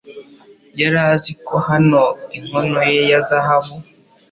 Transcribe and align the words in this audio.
Yari 0.79 0.97
azi 1.11 1.31
ko 1.45 1.55
hano 1.67 2.01
inkono 2.37 2.79
ye 2.93 3.01
ya 3.11 3.19
zahabu 3.27 3.73